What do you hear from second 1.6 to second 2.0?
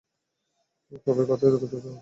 দিন আমার।